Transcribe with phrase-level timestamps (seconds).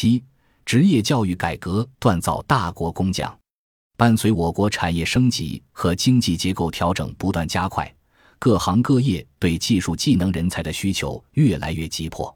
[0.00, 0.22] 七、
[0.64, 3.36] 职业教育改革锻造大国工匠。
[3.96, 7.92] 伴随我国产业升级和经济结构调整不断加快，
[8.38, 12.32] 各行各业对技术技能人才的需求越来越急迫。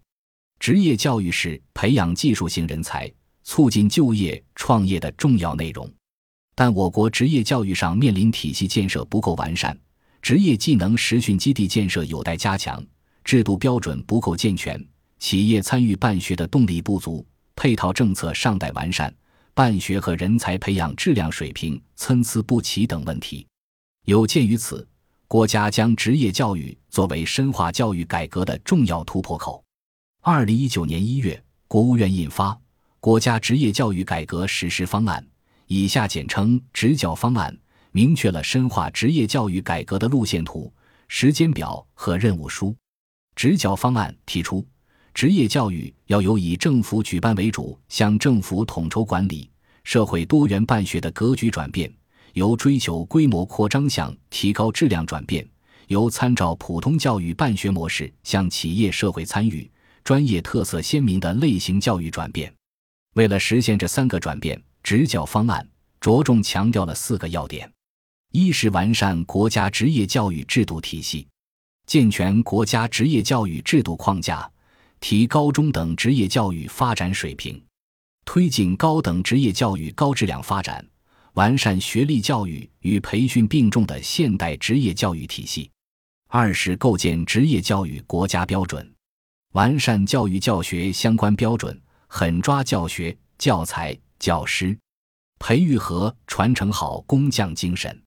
[0.58, 3.08] 职业教育是培养技术型人才、
[3.44, 5.88] 促进就业创业的重要内容。
[6.56, 9.78] 但我国职业教育上面临体系建设不够完善，
[10.20, 12.84] 职业技能实训基地建设有待加强，
[13.22, 14.84] 制度标准不够健全。
[15.20, 17.24] 企业参与办学的动力不足，
[17.62, 19.14] 配套政策尚待完善，
[19.54, 23.46] 办学和人才培养质量水平参差不齐等问题。
[24.04, 24.84] 有鉴于此，
[25.28, 29.62] 国家将职业教育作为深化教育改革的重要突破口。
[30.22, 32.50] 二零一九年一月，国务院印发
[32.98, 35.22] 《国家职业教育改革实施方案》，
[35.68, 37.56] 以下简称“职教方案”，
[37.92, 40.74] 明确了深化职业教育改革的路线图、
[41.06, 42.74] 时间表和任务书。
[43.36, 44.66] 职教方案提出。
[45.14, 49.48] 职业教育要由以政府举办为主、向政府统筹管理、
[49.84, 51.92] 社会多元办学的格局转变，
[52.32, 55.46] 由追求规模扩张向提高质量转变，
[55.88, 59.70] 由参照普通教育办学模式向企业社会参与、
[60.02, 62.52] 专业特色鲜明的类型教育转变。
[63.14, 65.66] 为了实现这三个转变，职教方案
[66.00, 67.70] 着重强调了四个要点：
[68.32, 71.28] 一是完善国家职业教育制度体系，
[71.86, 74.50] 健全国家职业教育制度框架。
[75.02, 77.60] 提高中等职业教育发展水平，
[78.24, 80.82] 推进高等职业教育高质量发展，
[81.32, 85.68] 完善学历教育与培训并重的现代职业教育体系。
[86.28, 88.88] 二是构建职业教育国家标准，
[89.54, 94.78] 完善教育教学相关标准，狠抓教学、教材、教师，
[95.40, 98.00] 培育和传承好工匠精神，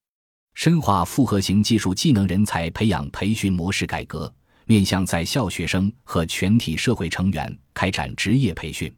[0.54, 4.34] 深化复合型技术技能人才培养培训模式改革。
[4.66, 8.94] 面向在校学生和全体社会成员开展职业培训。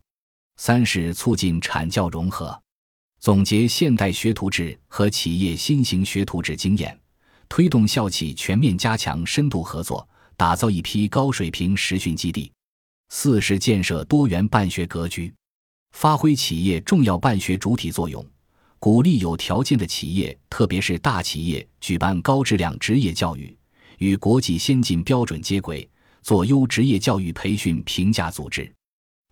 [0.58, 2.60] 三是促进产教融合，
[3.20, 7.00] 总结现代学徒制和企业新型学徒制经验，
[7.48, 12.52] 推动校企全面加强深度合作，打造一批高水平实训基地。
[13.10, 15.34] 四是建设多元办学格局，
[15.92, 18.26] 发挥企业重要办学主体作用，
[18.80, 23.57] 鼓励有条件的企业，特别是大企业，举办高质量职业教育。
[23.98, 25.88] 与国际先进标准接轨，
[26.22, 28.72] 做优职业教育培训评价组织。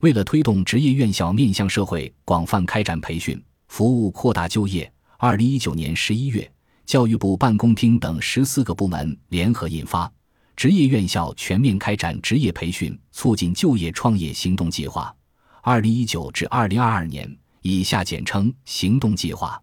[0.02, 6.52] 为了推动职业院校面向社会广泛开展培训服务，扩大就业，二零一九年十一月，
[6.86, 10.08] 教育部办公厅等十四个部门联合印发
[10.56, 15.16] 《职业院校全面开展职业培训促进就业创业行动计划
[15.62, 19.62] （二零一九至二零二二年），以下简称“行动计划”。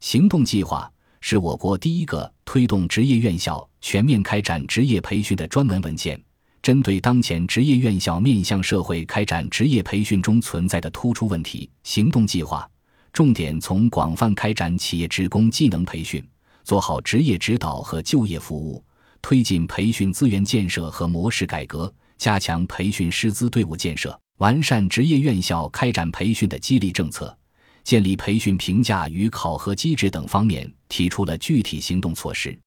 [0.00, 0.90] 行动计划。
[1.26, 6.22] 是我国第一个推动职业院校全面开展职业培训的专门文件。
[6.62, 12.70] 针对当前职业院校面向社会开展职业培训中存在的突出问题，行动计划
[13.12, 16.24] 重点从广泛开展企业职工技能培训，
[16.62, 18.80] 做好职业指导和就业服务，
[19.20, 27.36] 推进培训资源建设和模式改革，加强培训师资队伍建设，完善职业院校开展培训的激励政策。
[27.84, 32.58] 建立培训评价与考核机制等方面提出了具体行动措施，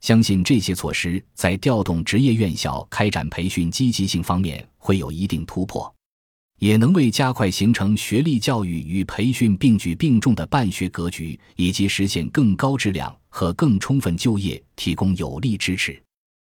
[0.00, 5.90] 相信这些措施在调动职业院校开展培训积极性方面会有一定突破，
[6.58, 16.02] 也能为加快形成学历教育与培训并举并重的办学格局，以及实现更高质量和更充分就业提供有力支持。